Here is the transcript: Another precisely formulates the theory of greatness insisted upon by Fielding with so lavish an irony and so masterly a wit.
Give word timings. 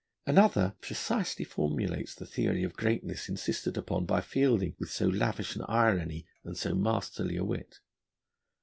Another 0.25 0.73
precisely 0.81 1.45
formulates 1.45 2.15
the 2.15 2.25
theory 2.25 2.63
of 2.63 2.73
greatness 2.73 3.29
insisted 3.29 3.77
upon 3.77 4.07
by 4.07 4.19
Fielding 4.19 4.75
with 4.79 4.89
so 4.89 5.05
lavish 5.07 5.55
an 5.55 5.61
irony 5.67 6.25
and 6.43 6.57
so 6.57 6.73
masterly 6.73 7.37
a 7.37 7.43
wit. 7.43 7.81